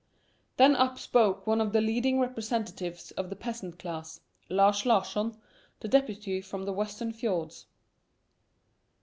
[0.57, 5.37] Then up spoke one of the leading representatives of the peasant class, Lars Larsson,
[5.79, 7.67] the deputy from the western fiords.